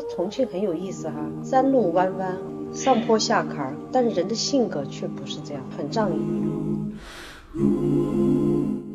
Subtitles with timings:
[0.00, 2.34] 说重庆很有意思哈，山路弯弯，
[2.72, 6.20] 上坡下坎儿，但是人的性格却不是这样，很仗义。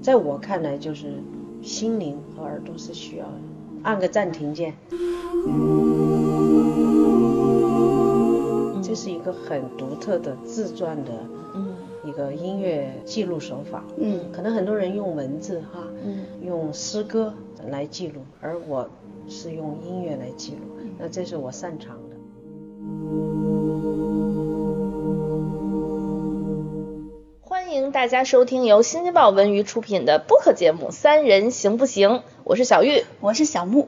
[0.01, 1.21] 在我看来，就是
[1.61, 3.33] 心灵和耳朵是需要的。
[3.83, 4.73] 按个暂停键，
[8.81, 11.11] 这是一个很独特的自传的
[12.03, 13.83] 一个音乐记录手法。
[13.97, 17.31] 嗯可能很多人用文字哈，嗯用诗歌
[17.69, 18.89] 来记录，而我
[19.27, 22.15] 是用音乐来记录，那这是我擅长的。
[27.41, 32.09] 欢迎大家收听由新京报文娱出品的播客节目《三人行不行》，
[32.43, 33.03] 我是小玉。
[33.19, 33.87] 我是小木，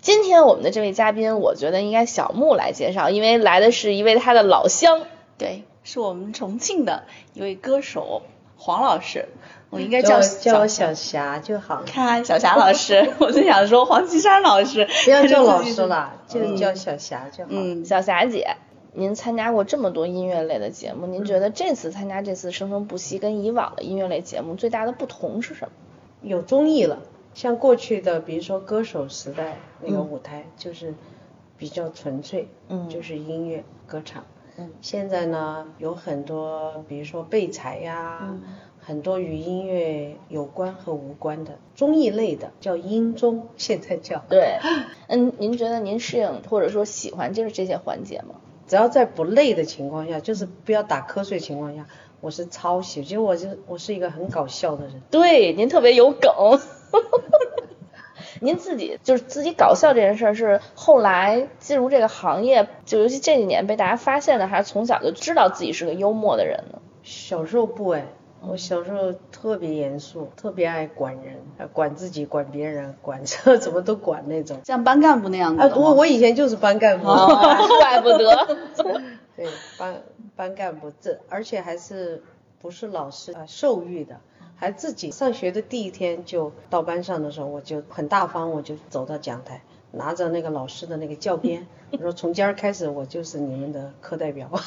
[0.00, 5.02] 今天我们的这位嘉宾，我觉得应该小木来介绍，因为来的是一位他的老乡。
[5.36, 8.22] 对，是我们重庆的一位歌手
[8.64, 9.26] 黄老师，
[9.70, 17.50] 我应该叫叫叫我小霞就好了，看小霞老师， 我就想说黄绮珊老师，不要叫老师了，就叫小霞就好。
[17.50, 18.54] 嗯，小霞姐，
[18.92, 25.72] 您参加过这么多音乐类的节目，您觉得这次参加这次《生生不息》跟以往的音乐类节目最大的不同是什么？
[26.22, 27.00] 有综艺了，
[27.34, 30.94] 像过去的，比如说歌手时代那个舞台，就是
[31.58, 34.22] 比较纯粹，嗯就是音乐歌唱。
[34.22, 34.26] 嗯
[34.80, 38.42] 现在呢，有很多，比如说备材呀，嗯
[38.84, 44.24] 很多与音乐有关和无关的综艺类的，叫音综，现在叫。
[44.28, 44.58] 对，
[45.06, 48.34] 嗯，您觉得您适应或者说喜欢就是这些环节吗？
[48.66, 51.86] 只要在不累的情况下，就是不要打瞌睡情况下，
[52.20, 53.04] 我是超喜。
[53.04, 55.00] 其实我就我是一个很搞笑的人。
[55.12, 56.30] 对，您特别有梗。
[58.42, 66.80] 您自己就是自己搞笑这件事儿，是后来进入这个行业，就尤其这几年被大家发现的，还是从小就知道自己是个幽默的人呢？
[67.02, 68.06] 小时候不哎，
[68.44, 74.60] 我小时候特别严肃，特别爱管人，呃管自己，管别人，管这 怎么都管那种。
[74.64, 77.06] 像班干部那样子啊，的吗我我以前就是班干部，
[77.80, 78.56] 怪不得。
[79.34, 79.46] 对
[79.78, 80.02] 班
[80.36, 82.22] 班干部，这而且还是
[82.60, 84.20] 不是老师啊授予的，
[84.62, 94.48] 还自己上学的第一天就到班上的时候，我就很大方，我就走到讲台，拿着那个老师的那个教鞭， 我说从今儿开始我就是你们的课代表。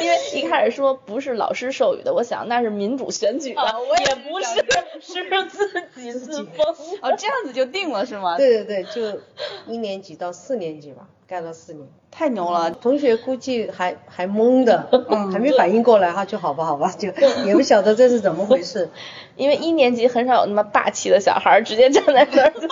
[0.00, 4.46] 因为一开始说不是老师授予的，我想那是民主选举的，啊我也也不是，
[5.02, 5.44] 是
[5.92, 6.66] 自己自封。
[7.02, 8.38] 哦，这样子就定了是吗？
[8.38, 9.20] 对对对，就
[9.66, 11.86] 一年级到四年级吧，干了四年。
[12.18, 17.08] 太牛了，同学估计还还懵的，嗯还没反应过来哈，就好吧好吧， 就
[17.44, 18.90] 也不晓得这是怎么回事。
[19.36, 22.66] 因为一年级很少有那么霸气的小孩儿，直接站在那儿就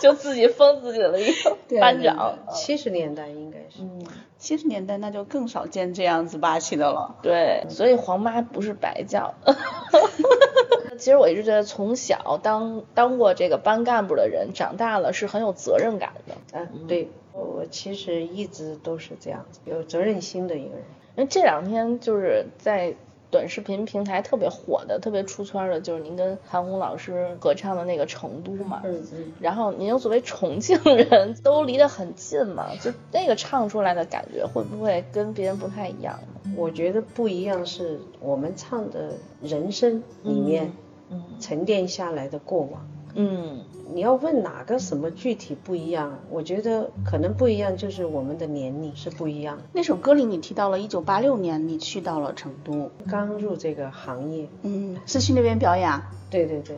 [0.00, 2.38] 就自己封自己的一个班长。
[2.50, 4.02] 七十年代应该是，嗯，
[4.38, 7.16] 七十年代那就更少见这样子霸气的了。
[7.20, 9.34] 对，所以黄妈不是白叫。
[10.96, 16.34] 其实我一直觉得，从小当当过这个班干部的人，长大了是很有责任感的。
[16.54, 20.84] 嗯，对我我其实一直都是这样子，有责任心的一个人。
[21.16, 22.94] 因为这两天就是在
[23.30, 28.82] 短视频平台特别火的、特别出圈的，就是您跟韩红老师合唱的那个《成都》嘛。
[28.84, 36.52] 嗯嗯，然后您又作为重庆人，都离得很近嘛，就那个唱出来的感觉，会不会跟别人不太一样呢？
[36.56, 39.12] 我觉得不一样是我们唱的
[39.42, 40.72] 人生里面
[41.10, 42.88] 嗯沉淀下来的过往。
[43.14, 46.18] 嗯你要问哪个什么具体不一样？
[46.30, 49.58] 我觉得可能不一样，就是我们的年龄是不一样。
[49.72, 56.10] 那首歌里你提到了一九八六年你去到了成都，刚入这个行业，嗯，是去那边表演啊。
[56.30, 56.76] 对对对，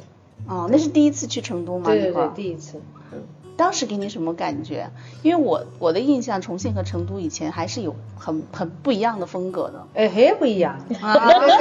[0.49, 1.87] 哦，那是第一次去成都吗？
[1.91, 2.79] 对对对第一次。
[3.13, 3.19] 嗯
[3.57, 4.89] 当时给你什么感觉？
[5.23, 9.87] 因为我我的印象，重庆和成都以前还是有很很不一样的风格的。
[9.93, 10.79] 哎，很不一样。
[11.03, 11.15] 啊，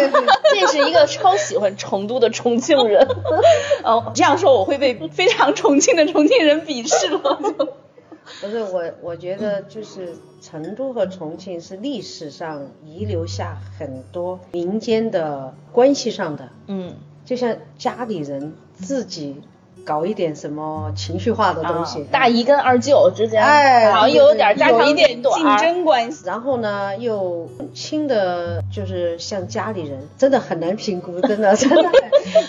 [0.55, 3.05] 这是一个超喜欢成都的重庆人。
[3.83, 7.37] 哦，这样说我会被非常重庆的重庆人鄙视了。
[8.39, 16.93] 不是我，我觉得就是成都和重庆是历史上遗留下很多民间的关系上的，嗯，
[17.25, 19.41] 就像家里人自己
[19.85, 26.25] 搞一点什么情绪化的东西，啊大姨跟二舅之间，哎好像又有点家长有一点竞争关系。
[26.25, 31.89] 然后呢，又亲的，就是像家里人，真的很难评估， 真的真的。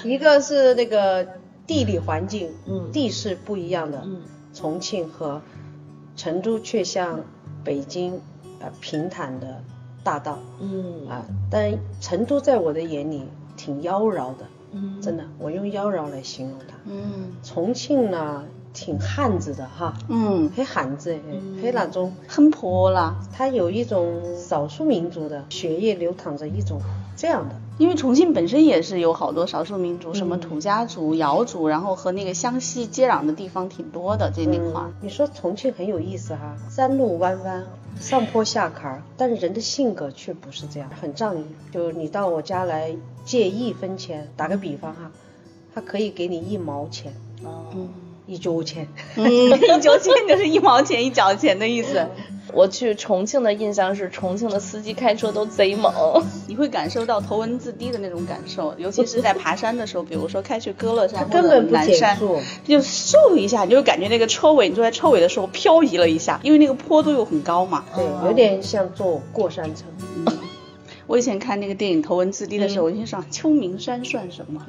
[0.04, 1.26] 一个是那个
[1.66, 2.90] 地理环境，嗯。
[2.92, 4.22] 地势不一样的，嗯。
[4.52, 5.40] 重庆和
[6.16, 7.20] 成都却像
[7.64, 8.20] 北京，
[8.60, 9.62] 呃平坦的
[10.02, 10.38] 大道。
[10.60, 11.08] 嗯。
[11.08, 13.22] 啊，但成都在我的眼里
[13.56, 16.76] 挺妖娆的，嗯真的，我用妖娆来形容它。
[16.84, 21.18] 嗯重庆呢，挺汉子的哈，嗯，很汉子，
[21.62, 22.12] 很那种。
[22.28, 23.16] 很泼辣。
[23.32, 26.80] 它有一种少数民族的血液流淌着一种
[27.16, 37.64] 这样的，因为重庆本身也是有好多少数民族，什么土家族、瑶族，然后和那个湘西接壤的地方挺多的，这那块你说重庆很有意思哈，山路弯弯，
[37.98, 41.46] 上坡下坎儿，但是人的性格却不是这样，很仗义。
[41.72, 42.94] 就你到我家来
[43.24, 45.10] 借一分钱，打个比方哈，
[45.74, 47.64] 他可以给你一毛钱，哦，
[48.26, 48.88] 一角钱。
[49.16, 52.06] 嗯，一角 钱就是一毛钱一角钱的意思。
[52.54, 55.92] 我去重庆的印象是重庆的司机开车都贼猛。
[56.48, 62.18] 你会感受到头文字 D 的那种感受，尤其是在爬山的时候，比如说开去歌乐山或者根本不南山，
[62.64, 67.84] 就嗖一下，你就感觉那个车尾，你坐在车尾的时候漂移了一下，因为那个坡度又很高嘛。
[67.94, 69.84] 对，有点像坐过山车。
[71.06, 74.64] 我以前看那个电影《头文字 D》的时候，我心想秋名山算什么？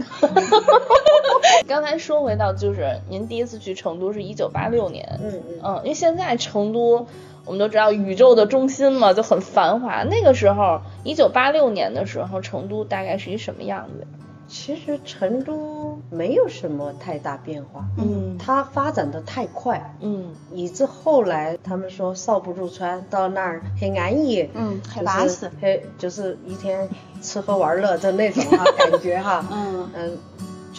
[1.67, 5.59] 刚才说回到，就是您第一次去成都是一九八六年，嗯嗯。
[5.63, 7.05] 嗯，因为现在成都
[7.45, 10.03] 我们都知道宇宙的中心嘛，就很繁华。
[10.03, 14.07] 那个时候，一九八六年的时候，成都大概是一什么样子？
[14.47, 18.37] 其实成都没有什么太大变化，嗯。
[18.37, 20.25] 它发展的太快，嗯。
[20.53, 25.51] 以致后来他们说少不入川，到那儿很安逸，嗯很就是巴适。
[25.61, 26.89] 嘿，就是一天
[27.21, 29.89] 吃喝玩乐的那种哈 感觉哈，嗯。
[29.95, 30.17] 嗯，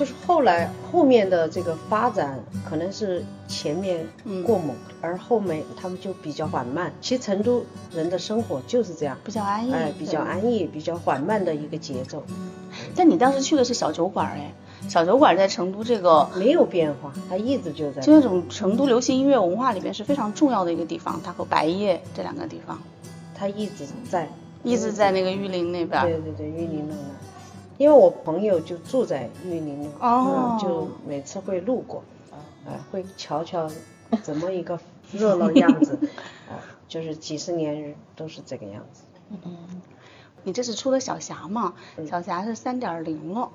[0.03, 2.37] 就是后来后面的这个发展
[2.69, 4.05] 可能是前面
[4.45, 6.93] 过猛，而后面他们就比较缓慢。
[7.01, 7.65] 其实成都
[7.95, 9.73] 人的生活就是这样，比较安逸。
[9.73, 12.21] 哎，比较安逸，比较缓慢的一个节奏，
[12.97, 14.53] 但你当时去的是小酒馆哎，
[14.89, 22.77] 小酒馆在成都这个没有变化，它一直就在就那种成都流行音乐文化里边是非常重要的一个地方，它和白夜这两个地方
[23.37, 24.29] 它一直在，
[24.65, 26.03] 一直在那个玉林那边。
[26.03, 26.99] 对对对，玉林那儿，
[27.83, 32.05] 因为我朋友就住在玉林路，哦嗯就每次会路过，
[32.65, 33.69] 啊、会瞧瞧
[34.23, 34.79] 怎么一个
[35.11, 35.99] 热闹样子，
[36.49, 39.03] 啊、就是几十年都是这个样子。
[39.31, 39.83] 嗯
[40.45, 41.75] 你这是出了小霞嘛，
[42.09, 43.51] 小霞是三点零了。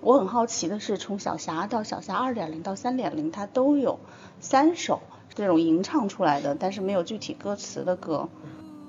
[0.00, 4.00] 我很好奇的是，从小霞到小霞二点零到三点零，它都有
[4.40, 5.00] 三首
[5.34, 8.28] 这种吟唱出来的，但是没有具体歌词的歌。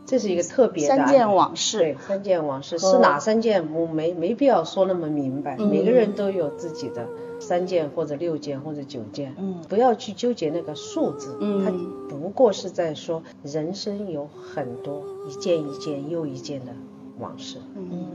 [0.05, 3.73] 这是一个特别的三件往事对，三件往事是哪三件？
[3.73, 7.07] 我没没必要说那么明白，每个人都有自己的
[7.39, 16.73] 三件或者六件或者九件，嗯不要去纠结那个数字，嗯它不过是在说人生有很多一件一件又一件的
[17.19, 17.57] 往事。
[17.75, 18.07] 嗯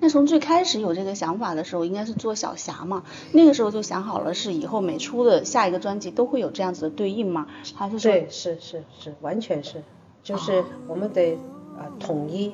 [0.00, 3.04] 那从最开始有这个想法的时候，应该是做小霞嘛？
[3.32, 7.46] 那个时候就想好了，是以后每出的下一个专辑都会有这样子的对应吗？
[7.76, 9.84] 还是说对，是是是，完全是，
[10.24, 11.34] 就是我们得
[11.78, 12.52] 啊、统一，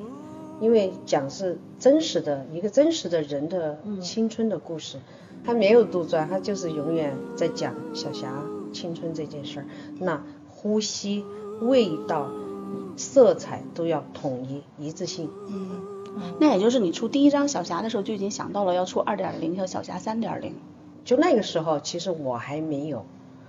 [0.59, 4.99] 因为讲是真实的一个真实的人的青春的故事，
[5.43, 9.65] 他没有杜撰，他就是永远在讲小霞青春这件事儿。
[9.99, 11.23] 那呼吸、
[11.61, 12.29] 味道、
[12.97, 15.29] 色彩都要统一一致性。
[15.47, 15.81] 嗯
[16.41, 20.55] 那也就是你出第一张小霞的时候就已经想到了要出二点零和小霞三点零。
[21.05, 23.05] 就那个时候，其实我还没有，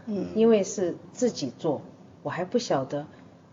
[0.07, 1.83] 嗯因为是自己做，
[2.23, 3.07] 我还不晓得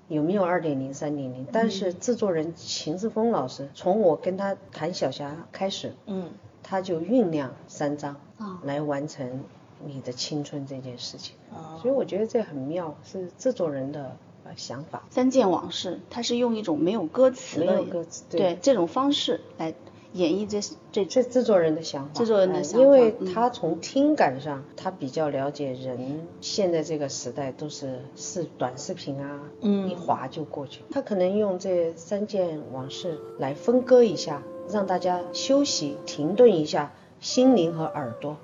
[0.09, 1.47] 有没有二点零、三点零。
[1.53, 6.29] 但是制作人秦志峰老师，从我跟他谈小霞开始，嗯。
[6.61, 9.43] 他就酝酿三张啊来完成
[9.83, 11.35] 你的青春这件事情。
[11.51, 19.73] 啊所以我觉得这很妙，是制作人的呃想法，三件往事，它是用一种没有歌词的没有歌词，对这种方式来
[20.13, 20.59] 演绎这
[20.91, 30.81] 这这制作人的想法，制作人的呃想法因为嗯他从听感上，他比较了解人现在这个时代都是视短视频啊，嗯一划就过去。
[30.89, 38.37] 他可能用这三件往事来分割一下，让大家休息、停顿一下心灵和耳朵，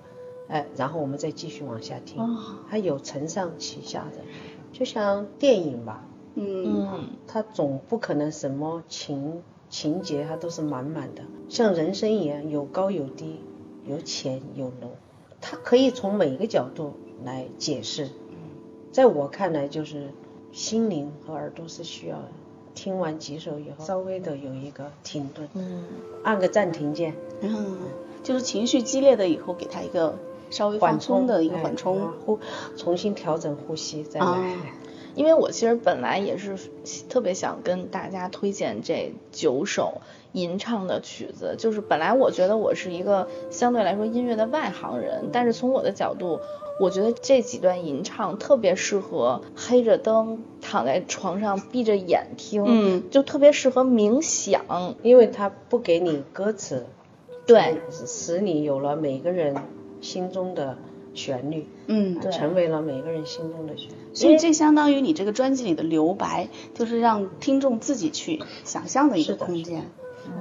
[0.47, 2.21] 哎，然后我们再继续往下听。
[2.21, 2.37] 哦
[2.69, 4.21] 它有承上启下的，
[4.71, 6.05] 就像电影吧，
[6.35, 13.39] 嗯嗯它总不可能什么情情节它都是满满的，像人生一样有高有低，
[13.85, 14.91] 有浅有浓，
[15.41, 16.93] 它可以从每个角度
[17.23, 18.09] 来解释。
[18.91, 20.11] 在我看来，就是
[20.51, 22.17] 心灵和耳朵是需要
[22.73, 25.83] 听完几首以后，稍微的有一个停顿，嗯。
[26.23, 27.77] 按个暂停键，嗯，
[28.23, 30.17] 就是情绪激烈的以后给他一个
[30.49, 31.97] 稍微放缓冲的一个哎缓冲。
[31.97, 32.39] 然后呼，
[32.77, 34.25] 重新调整呼吸再来。
[34.25, 34.57] 啊
[35.15, 36.57] 因为我其实本来也是
[37.09, 40.01] 特别想跟大家推荐这九首
[40.33, 46.39] 吟唱的曲子，就是本来我觉得我是一个相对来说音乐的外行人，但是从我的角度，
[46.79, 56.85] 我觉得这几段吟唱特别适合黑着灯躺在床上闭着眼听，嗯就特别适合冥想，因为它不给你歌词，
[57.45, 59.55] 对，使你有了每个人
[60.01, 60.77] 心中的
[61.15, 63.95] 旋律，嗯，对成为了每个人心中的旋律。
[64.13, 69.89] 所以这相当于你这个专辑里的留白，就是让听众自己去想象的一个空间。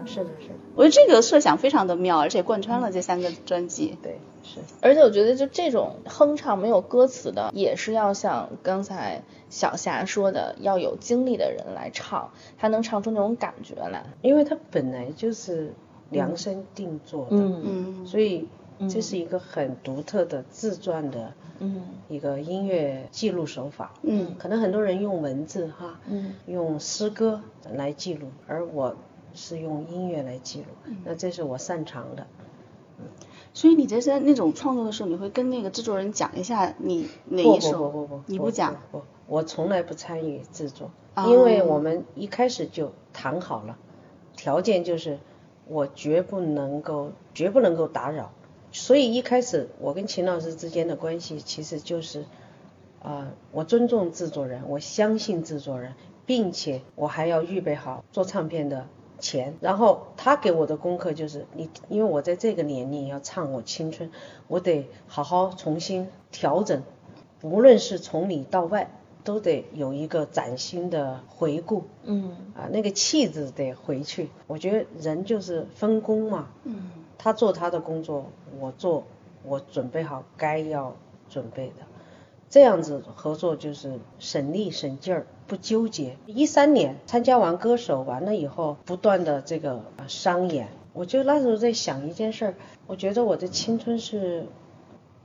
[0.06, 3.98] 是的，是的，我觉得这个设想非常的妙，而且贯穿了这三个专辑。
[4.02, 4.60] 对，是。
[4.80, 14.06] 而且我觉得就这种哼唱没有歌词的，也是要像刚才小霞说的，要有经历的人来唱，他能唱出那种感觉来。
[14.22, 15.74] 因为他本来就是
[16.08, 18.48] 量身定做的，嗯嗯所以
[18.88, 23.92] 这是一个很独特的自传的嗯一个音乐记录手法。
[24.02, 27.40] 嗯可能很多人用文字哈，嗯用诗歌
[27.72, 28.96] 来记录，而我
[29.34, 32.26] 是用音乐来记录，嗯那这是我擅长的。
[33.52, 37.90] 所以你在在那种创作的时候，你会跟那个制作人讲一下你哪一首？
[37.90, 38.74] 不不不不，不你不讲？
[38.90, 43.78] 不，不我从来不参与制作，哦因为我们一开始就谈好了，
[44.36, 45.18] 条件就是
[45.68, 48.32] 我绝不能够绝不能够打扰，
[48.74, 52.24] 所以一开始我跟秦老师之间的关系其实就是，
[53.00, 55.94] 啊、我尊重制作人，我相信制作人，
[56.26, 58.88] 并且我还要预备好做唱片的
[59.20, 64.10] 钱，然后他给我的功课就是你，因为我在这个年龄要唱我青春，
[64.48, 66.82] 我得好好重新调整，
[67.42, 68.90] 无论是从里到外，
[69.22, 72.52] 都得有一个崭新的回顾嗯。
[72.56, 74.30] 啊，那个气质得回去。
[74.48, 76.90] 我觉得人就是分工嘛，嗯。
[77.16, 78.26] 他做他的工作，
[78.60, 79.04] 我做
[79.42, 80.96] 我准备好该要
[81.28, 81.84] 准备的，
[82.48, 86.16] 这样子合作就是省力省劲儿，不纠结。
[86.26, 92.54] 一三年参加完歌手完了以后，不断的这个呃商演，我就那时候在想一件事儿，
[92.86, 94.46] 我觉得我的青春是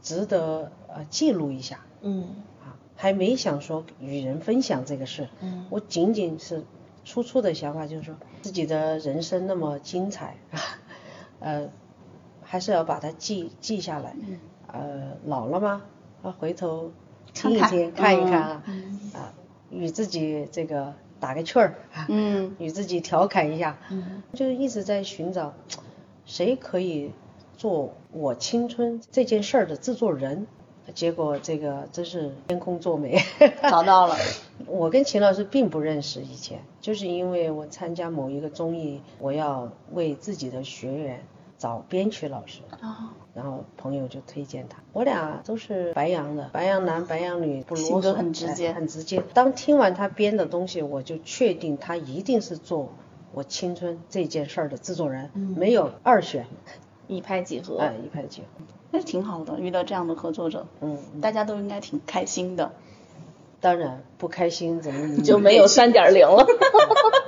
[0.01, 1.85] 值得呃记录一下。
[2.01, 2.23] 嗯。
[2.61, 5.65] 啊，还没想说与人分享这个事，嗯。
[5.69, 6.63] 我仅仅是
[7.05, 10.37] 初初的想法就是说自己的人生那么精彩，
[11.39, 11.69] 呃，
[12.49, 14.15] 还是要把它记记下来。
[14.65, 15.83] 呃，老了吗？
[16.23, 16.91] 啊，回头
[17.31, 19.33] 听一听，看一看啊，嗯啊，
[19.69, 25.53] 与自己这个打个趣儿，啊嗯与自己调侃一下，嗯就是一直在寻找
[26.25, 27.11] 谁可以
[27.55, 30.47] 做我青春这件事儿的制作人。
[30.95, 33.19] 结果这个真是天空作美，
[33.61, 34.15] 找到了。
[34.65, 41.23] 我跟秦老师并不认识，以前就是因为我参加某一个综艺，我要为自己的学员
[41.59, 44.77] 找编曲老师，啊，然后朋友就推荐他。
[44.93, 49.21] 我俩都是白羊的，白羊男、白羊女，不啰嗦，性格很直接哎很直接。
[49.33, 52.93] 当听完他编的东西，我就确定他一定是做
[53.33, 56.47] 我青春这件事儿的制作人，没有二选，
[57.07, 57.77] 一拍即合。
[57.77, 58.63] 哎，一拍即合。
[58.91, 62.71] 那挺好的，遇到这样的合作者，嗯，大家都应该挺开心的。
[63.61, 66.47] 当然不开心怎么就没有三点零了。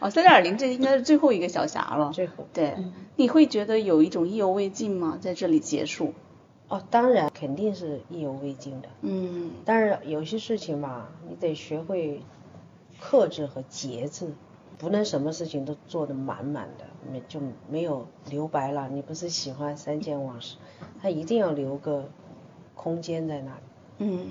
[0.00, 2.10] 哦，三点零这应该是最后一个小霞了。
[2.12, 2.74] 最后对，
[3.16, 5.18] 你会觉得有一种意犹未尽吗？
[5.20, 6.14] 在这里结束？
[6.68, 8.88] 哦，当然肯定是意犹未尽的。
[9.02, 12.22] 嗯但是有些事情嘛，你得学会
[12.98, 14.32] 克制和节制，
[14.78, 18.88] 不能什么事情都做得满满的，没就没有留白了。
[18.88, 20.56] 你不是喜欢三件往事，
[21.02, 22.08] 他一定要留个
[22.74, 23.62] 空间在那里。
[23.98, 24.28] 嗯，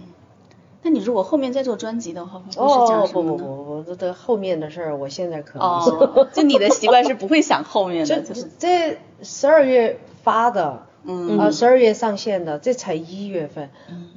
[0.81, 3.37] 那你如果后面再做专辑的话，会是哦讲什不么呢？
[3.43, 5.89] 不不不，这这后面的事儿，我现在可能是。
[5.91, 13.69] 哦，就你的习惯是不会想后面的，就是这十二月发的，嗯啊，十二月上线的，这才一月份，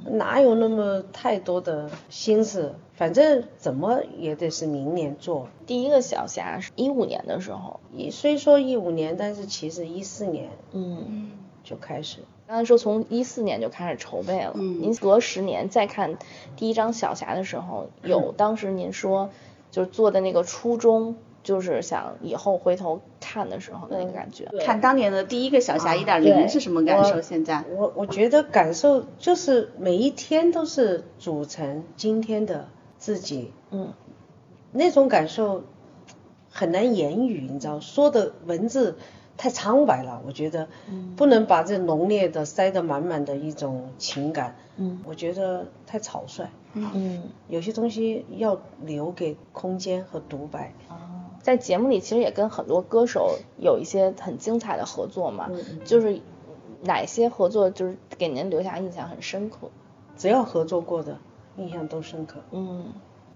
[0.05, 2.75] 哪有那么太多的心思？
[2.93, 5.47] 反正怎么也得是明年做。
[5.65, 11.31] 第一个小霞是一五年的时候，一虽说一五年，但是其实一四年嗯，
[11.63, 12.19] 就开始。
[12.53, 16.19] 刚才说从一四年就开始筹备了，嗯您隔十年再看
[16.55, 19.31] 第一张小霞的时候，有 当时您说
[19.71, 24.45] 就是做的那个初衷，就是想以后回头看的时候的那个感觉。
[24.63, 27.23] 看当年的第一个小霞一点零是什么感受？
[27.23, 32.67] 现在我我觉得感受就是每一天都是组成今天的
[32.99, 33.93] 自己，嗯
[34.71, 35.63] 那种感受
[36.51, 38.95] 很难言语，你知道，说的文字
[39.37, 40.67] 太苍白了，我觉得
[41.15, 46.49] 不能把这浓烈的塞得满满的一种情感，嗯我觉得太草率。
[46.73, 47.23] 嗯。
[47.47, 50.73] 有些东西要留给空间和独白。
[51.41, 55.49] 在节目里其实也跟很多歌手有一些很精彩的合作嘛，
[55.83, 56.21] 就是
[56.81, 59.69] 哪些合作就是给您留下印象很深刻？
[60.15, 61.17] 只要合作过的，
[61.57, 62.39] 印象都深刻。
[62.51, 62.93] 嗯，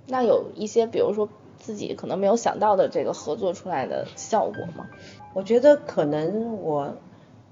[0.07, 1.27] 那有一些比如说
[1.57, 4.87] 自己可能没有想到的这个合作出来的效果吗？
[5.33, 6.95] 我觉得可能我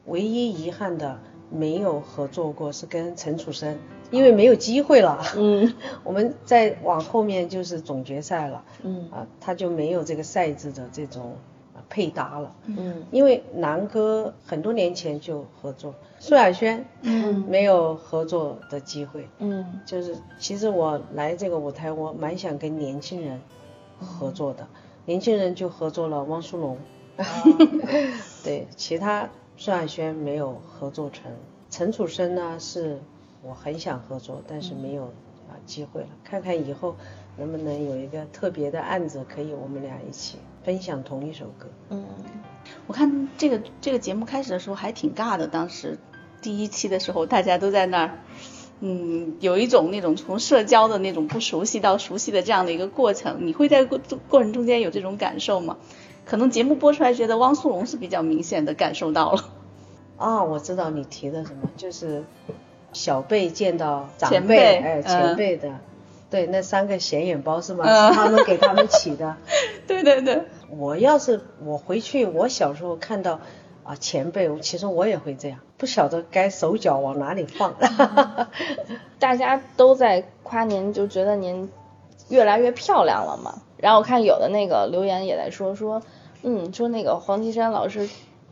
[0.06, 3.78] 唯一遗憾的没有合作过是跟陈楚生，
[4.10, 5.22] 因为没有机会了。
[5.38, 5.74] 嗯。
[6.04, 9.10] 我们再往后面就是总决赛了，嗯。
[9.12, 11.36] 啊，他就没有这个赛制的这种
[11.76, 12.56] 啊配搭了。
[12.66, 13.04] 嗯。
[13.12, 17.46] 因为南哥很多年前就合作，苏亚轩，嗯。
[17.48, 19.28] 没有合作的机会。
[19.38, 19.80] 嗯。
[19.86, 23.40] 就是其实我来这个舞台，我蛮想跟年轻人
[24.00, 24.68] 合作的，
[25.06, 26.78] 年轻人就合作了汪苏泷，
[28.44, 31.32] 对，其他孙亚轩没有合作成。
[31.70, 33.00] 陈楚生呢，是
[33.44, 35.04] 我很想合作，但是没有
[35.48, 36.08] 啊机会了。
[36.24, 36.96] 看看以后
[37.38, 41.68] 能不能有一个特别的案子，可以我们俩一起分享同一首歌。
[41.90, 42.06] 嗯，
[42.88, 45.98] 我看这个这个节目开始的时候还挺尬的，当时
[46.42, 48.20] 第一期的时候大家都在那儿，
[48.80, 53.46] 嗯，有一种那种从社交的那种不熟悉到熟悉的这样的一个过程。
[53.48, 55.78] 你会在过过程中间有这种感受吗？
[56.26, 59.44] 可能节目播出来，觉得汪苏泷是比较明显的感受到了。
[60.18, 62.24] 啊，我知道你提的什么，就是
[62.94, 65.70] 小辈见到长前辈，辈哎，嗯前辈的，
[66.30, 67.86] 对，那三个显眼包是吗？
[67.86, 69.36] 是他们给他们起的。
[69.88, 73.40] 对对对，我要是我回去，我小时候看到
[73.84, 77.76] 啊前辈，其实我也会这样，不晓得该手脚往哪里放。
[79.20, 81.70] 大家都在夸您，就觉得您
[82.30, 83.62] 越来越漂亮了嘛。
[83.78, 86.02] 然后我看有的那个留言也在说说，
[86.44, 88.10] 嗯，说那个黄绮珊老师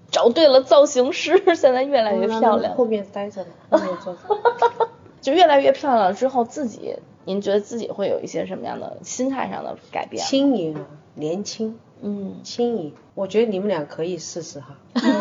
[0.09, 4.19] 找对了造型师， 现在越来越漂亮后，面待着呢，后面坐着。
[5.21, 10.25] 就越来越漂亮了之后，自己您觉得自己会有一些什么样的心态上的改变？
[10.25, 10.85] 轻盈，
[11.15, 12.93] 年轻，嗯，轻盈。
[13.15, 14.77] 我觉得你们俩可以试试哈。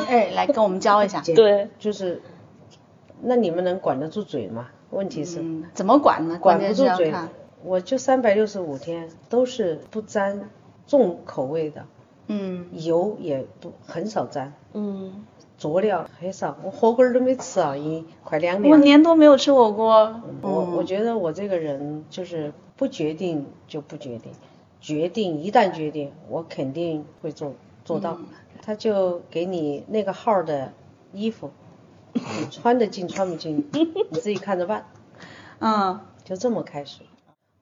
[0.08, 1.20] 哎，来跟我们教一下。
[1.20, 2.20] 对，就是，
[3.20, 4.70] 那你们能管得住嘴吗？
[4.90, 5.40] 问题是。
[5.40, 6.38] 嗯，怎么管呢？
[6.40, 7.14] 管不住嘴
[7.64, 10.50] 我就三百六十五天都是不沾
[10.88, 11.86] 重口味的，
[12.26, 15.24] 嗯，油也不很少沾，嗯，
[15.58, 18.84] 佐料很少，我火锅都没吃啊，已经快两我年了。
[18.84, 20.20] 年多没有吃火锅。
[20.40, 24.32] 我我觉得我这个人就是不决定就不决定，
[24.80, 27.54] 决定一旦决定，我肯定会做
[27.84, 28.18] 做到。
[28.62, 30.72] 他就给你那个号的
[31.12, 31.50] 衣服，
[32.14, 34.86] 你穿得进穿不进，你自己看着办。
[35.58, 37.02] 嗯就这么开始。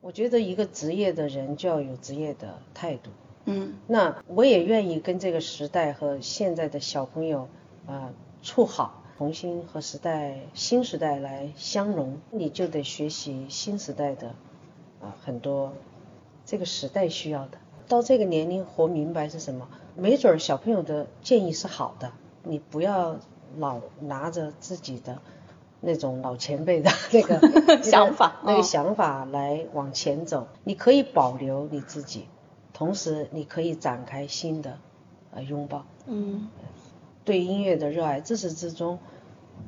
[0.02, 3.10] 我觉得一个职业的人就要有职业的态度。
[3.46, 7.48] 嗯那我也愿意跟这个时代和现在的小朋友
[7.86, 12.18] 啊、处好，重新和时代新时代来相融。
[12.30, 14.28] 你就得学习新时代的
[15.00, 15.72] 啊、很多
[16.44, 17.58] 这个时代需要的。
[17.88, 22.12] 到这个年龄活明白是什么，没准儿小朋友的建议是好的，
[22.44, 23.16] 你不要
[23.58, 25.18] 老拿着自己的
[25.80, 30.46] 那种老前辈的 那个想法那个嗯想法来往前走。
[30.62, 32.26] 你可以保留你自己，
[32.80, 34.78] 同时你可以展开新的
[35.32, 35.84] 呃拥抱。
[36.06, 36.48] 嗯，
[37.26, 38.98] 对音乐的热爱，自始至终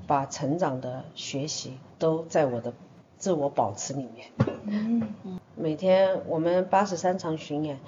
[0.07, 2.73] 把成长的学习都在我的
[3.19, 4.29] 自我保持里面。
[4.65, 5.07] 嗯
[5.55, 7.79] 每天我们八十三场巡演，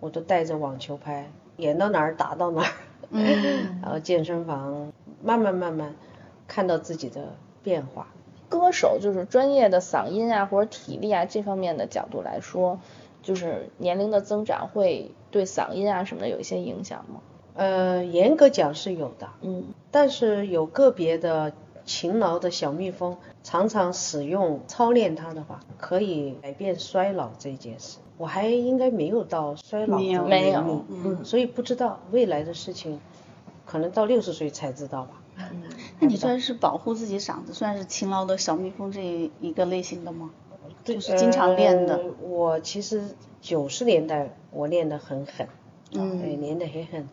[0.00, 2.72] 我都带着网球拍，演到哪儿打到哪儿。
[3.10, 4.92] 嗯 然后健身房
[5.22, 5.94] 慢慢慢慢
[6.48, 8.08] 看到自己的变化。
[8.48, 12.80] 歌手就是专业的嗓音啊或者体力啊这方面的角度来说，
[13.22, 17.20] 就是年龄的增长会对嗓音啊什么的有一些影响吗？
[17.54, 21.52] 呃，严格讲是有的，嗯但是有个别的
[21.84, 27.98] 勤劳的小蜜蜂，常常使用操练它的话，可以改变衰老这件事。
[28.18, 33.00] 我还应该没有到衰老的没有没有嗯所以不知道未来的事情，
[33.66, 35.20] 可能到六十岁才知道吧。
[35.98, 40.30] 那你算是保护自己嗓子，算是勤劳的小蜜蜂这一个类型的吗？
[40.84, 41.96] 就是经常练的。
[41.96, 43.02] 呃我其实
[43.40, 45.46] 九十年代我练得很狠，
[45.92, 47.08] 嗯对，练得很狠。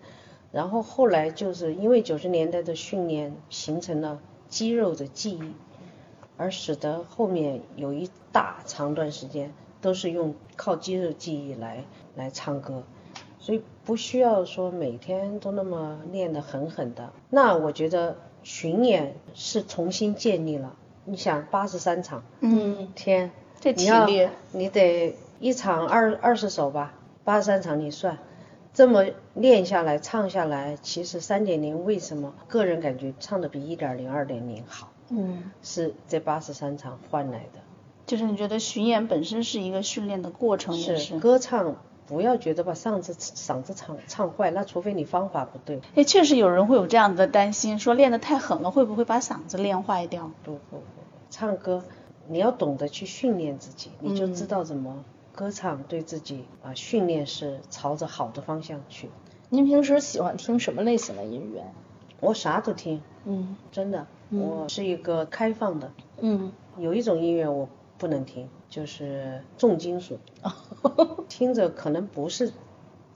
[0.51, 5.53] 然后后来就是因为九十年代的训练形成了肌肉的记忆，
[6.37, 11.83] 而使得后面有一大长段时间都是用靠肌肉记忆来
[12.15, 12.83] 来唱歌，
[13.37, 17.11] 所以不需要说每天都那么练得狠狠的。
[17.29, 26.93] 那我觉得巡演是重新建立了，你想八十三场，嗯，天，这体力，你得一场二二十首吧，
[27.23, 28.17] 八十三场你算，
[28.73, 37.59] 这么练下来唱下来，其实三点零为什么个人感觉唱的比一点零、二点零好，嗯是这八十三场换来的。
[38.05, 41.19] 就是你觉得巡演本身是一个训练的过程，也是。
[41.19, 41.75] 歌唱
[42.07, 45.79] 不要觉得把嗓子嗓子唱唱坏，那除非你方法不对。
[45.93, 50.31] 哎，确实有人会有这样的担心，说练得太狠了，会不会把嗓子练坏掉？
[50.43, 50.83] 不不不，
[51.29, 51.83] 唱歌
[52.29, 59.09] 你要懂得去训练自己，你就嗯知道怎么歌唱对自己啊、训练是朝着好的方向去。
[59.49, 61.63] 您平时喜欢听什么类型的音乐？
[62.19, 65.91] 我啥都听，嗯真的，我是一个开放的。
[66.19, 70.19] 嗯有一种音乐我不能听，就是重金属，
[71.27, 72.53] 听着可能不是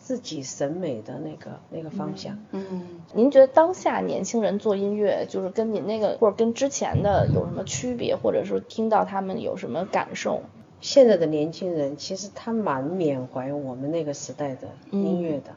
[0.04, 2.38] 自己审美的那个那个方向。
[2.52, 10.42] 嗯，您觉得当下年轻人做音乐，就是跟您那个或者跟之前的有什么区别，或者说听到他们有什么感受？
[10.82, 15.56] 现在的年轻人其实他蛮缅怀我们那个时代的音乐的，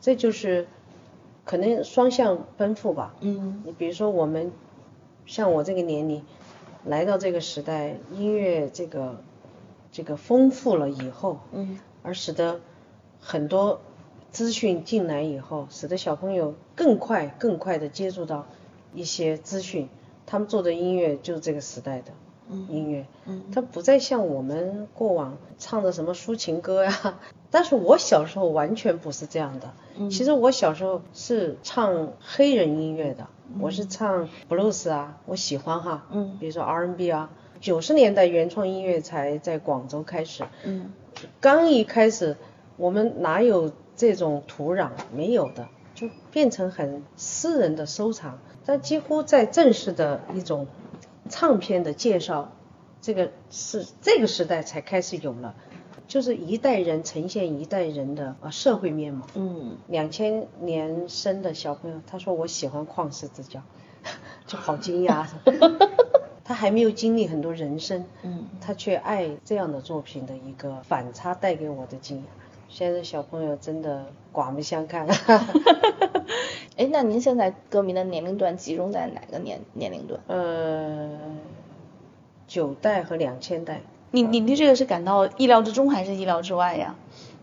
[0.00, 0.66] 这就是
[1.44, 3.14] 可能双向奔赴吧。
[3.20, 4.50] 嗯你比如说我们
[5.26, 6.24] 像我这个年龄
[6.84, 9.20] 来到这个时代，音乐这个
[9.92, 12.60] 这个丰富了以后，嗯而使得
[13.20, 13.80] 很多
[14.30, 18.46] 资讯进来以后，使得小朋友更快更快的接触到
[18.94, 19.88] 一些资讯，
[20.26, 22.12] 他们做的音乐就是这个时代的
[22.68, 23.44] 音乐，嗯。
[23.52, 27.18] 它不再像我们过往唱的什么抒情歌呀、
[27.50, 29.72] 但是我小时候完全不是这样的。
[29.96, 30.10] 嗯。
[30.10, 33.26] 其实我小时候是唱黑人音乐的，
[33.60, 36.36] 我是唱 blues 啊，我喜欢哈，嗯。
[36.38, 37.30] 比如说 R&B 啊。
[37.60, 40.92] 九十年代原创音乐才在广州开始，嗯。
[41.40, 42.36] 刚一开始
[42.78, 44.90] 我们哪有这种土壤？
[45.12, 48.38] 没有的，就变成很私人的收藏。
[48.64, 50.66] 但几乎在正式的一种
[51.28, 52.52] 唱片的介绍，
[53.02, 55.54] 这个是这个时代才开始有了，
[56.06, 59.26] 就是一代人呈现一代人的啊社会面貌。
[59.34, 63.60] 嗯两千年生的小朋友，他说我喜欢旷世之交，
[64.46, 65.26] 就好惊讶。
[66.44, 72.22] 他还没有经历很多人生，嗯他却爱这样的作品的一个反差带给我的惊讶。
[72.68, 75.06] 现在小朋友真的刮目相看。
[76.76, 80.20] 哎，那您现在歌迷的年龄段集中在哪个年年龄段？
[80.28, 81.18] 呃，
[82.46, 83.80] 九代和两千代，
[84.12, 86.94] 你你对这个是感到意料之中还是意料之外呀？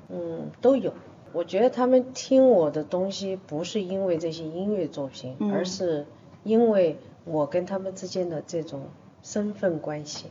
[0.10, 0.94] 嗯，都有。
[1.34, 6.06] 我觉得他们听我的东西不是因为这些音乐作品，嗯而是
[6.44, 8.84] 因为我跟他们之间的这种
[9.22, 10.28] 身份关系。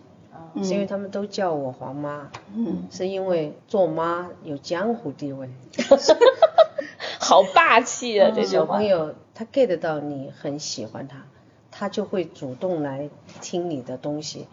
[0.62, 5.48] 是因为他们都叫我黄妈，嗯，是因为做妈有江湖地位。
[7.18, 8.30] 好霸气啊！
[8.34, 8.84] 这小朋。
[8.84, 11.24] 友他 get 到你很喜欢他，
[11.70, 13.08] 他就会主动来
[13.40, 14.46] 听你的东西。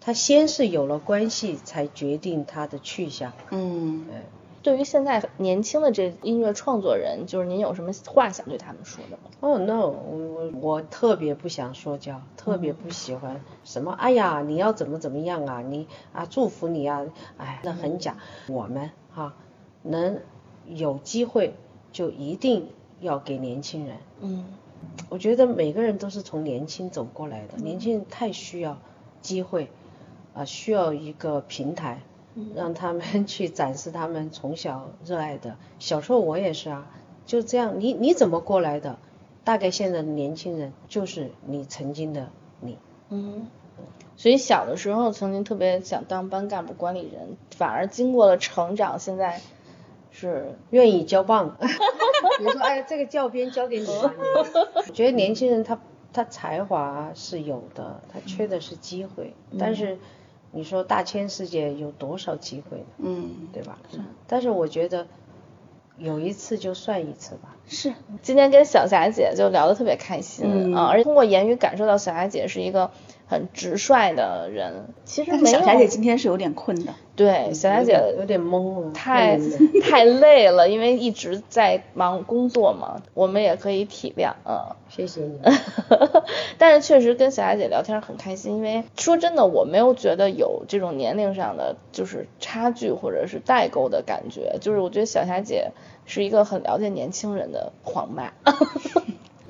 [0.00, 3.32] 他先是有了关系，才决定他的去向。
[3.50, 4.06] 嗯，
[4.62, 9.30] 对于现在年轻的这音乐创作人，就是您有什么话想对他们说的吗？
[9.40, 17.06] 哦、no，我我我特别不想说教，特别不喜欢什么，哎呀，你要怎么怎么样啊，你啊祝福你啊，
[17.38, 18.18] 哎，那很假。
[18.48, 19.34] 我们哈、
[19.82, 20.20] 能
[20.66, 21.54] 有机会
[21.90, 22.68] 就一定
[23.00, 23.96] 要给年轻人。
[24.20, 24.44] 嗯
[25.10, 28.78] 我觉得每个人都是从年轻走过来的，年轻人太需要
[29.20, 29.70] 机会，
[30.34, 32.00] 啊、需要一个平台，
[32.54, 35.56] 让他们去展示他们从小热爱的。
[35.78, 36.90] 小时候我也是啊，
[37.26, 38.98] 就这样，你你怎么过来的？
[39.44, 42.78] 大概现在的年轻人就是你曾经的你。
[43.08, 43.46] 嗯。
[44.16, 49.40] 所以小的时候曾经特别想当班干部、管理人，反而经过了成长，现在
[50.10, 51.56] 是愿意交棒，
[52.36, 55.80] 比如说，哎，这个教鞭交给你 我觉得年轻人他
[56.12, 59.32] 他才华是有的，他缺的是机会。
[59.58, 59.98] 但是
[60.52, 62.84] 你说大千世界有多少机会呢？
[62.98, 63.78] 嗯，对吧？
[63.92, 65.06] 是但是我觉得
[65.96, 67.56] 有一次就算一次吧。
[67.68, 72.90] 是，今天跟小霞姐就聊得特别开心、嗯啊，而且通过言语感受到小霞姐是一个
[73.30, 74.88] 很直率的人。
[75.04, 76.92] 其实小霞姐今天是有点困的。
[77.14, 79.38] 对小霞姐有点懵了， 太
[79.82, 84.74] 太累了，因为一直在忙工作嘛，我们也可以体谅，嗯。
[84.88, 85.38] 谢谢你。
[86.58, 95.70] 但是确实跟小霞姐聊天很开心，因为说真的，我没有觉得有这种年龄上的就是差距或者是代沟的感觉，就是我觉得小霞姐
[96.06, 98.32] 是一个很了解年轻人的黄妈。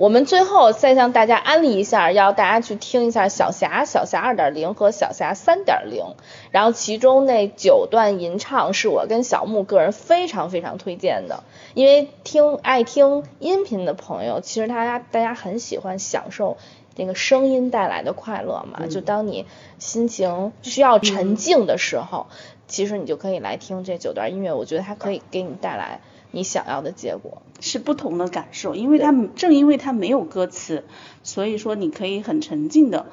[0.01, 6.15] 我们最后再向大家安利一下，要大家去听一下小霞、小霞二点零和小霞三点零，
[6.51, 16.57] 然后其中那九段吟唱是我跟小木个人非常非常推荐的，因为听爱听音频的朋友，其实大家大家很喜欢享受
[16.97, 19.45] 那个声音带来的快乐嘛，就当你
[19.79, 22.29] 心情需要沉静的时候，
[22.67, 27.43] 其实你就可以来听这九段音乐，我觉得它可以给你带来你想要的结果。
[27.63, 30.85] 是不同的感受，因为它正因为它没有歌词，
[31.23, 33.05] 所以说你可以很沉浸的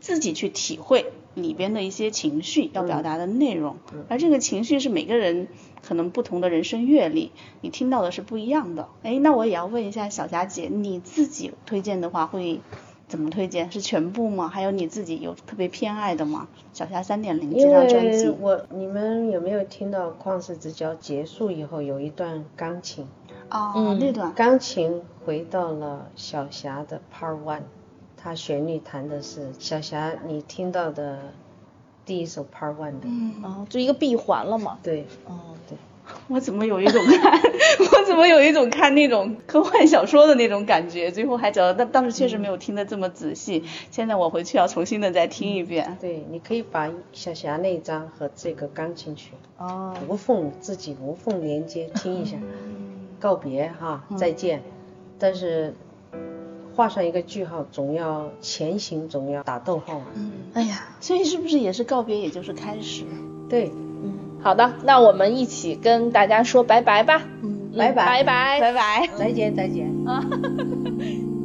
[0.00, 3.76] 自己去体会里边的一些情绪要表达的内容，
[4.08, 5.48] 而这个情绪是每个人
[5.86, 8.88] 可能不同的人生阅历，你听到的是不一样的。
[9.02, 12.60] 哎，那我也要问一下小霞姐，你自己推荐的话会
[13.08, 13.70] 怎么推荐？
[13.70, 14.48] 是全部吗？
[14.48, 16.48] 还有你自己有特别偏爱的吗？
[16.72, 23.06] 小霞三点零这因张专辑为我你们有没有听到《旷世之交》结束以后有一段钢琴？
[23.50, 27.62] 哦，嗯那段钢琴回到了小霞的 Part One，
[28.16, 31.32] 它旋律弹的是小霞你听到的
[32.04, 34.78] 第一首 Part One 的，嗯，啊，就一个闭环了嘛。
[34.82, 35.78] 对，哦，对。
[36.28, 37.02] 我怎么有一种
[38.06, 43.64] 怎么有一种看那种科幻小说的那种感觉最后还找到但当时确实没有听得这么仔细。
[43.90, 45.98] 现在我回去要重新的再听一遍。
[46.00, 49.94] 对你可以把小霞那张和这个钢琴曲哦。
[50.08, 52.36] 无缝自己无缝连接听一下
[53.18, 54.62] 告别哈再见。
[55.18, 55.74] 但是
[56.74, 60.02] 画上一个句号总要前行总要打逗号。
[60.14, 60.32] 嗯。
[60.54, 63.04] 哎呀所以是不是也是告别也就是开始？
[63.48, 63.70] 对。
[63.74, 64.14] 嗯。
[64.42, 67.22] 好的那我们一起跟大家说拜拜吧。
[67.42, 67.55] 嗯。
[67.76, 70.24] 拜拜拜拜拜拜，再见再见啊。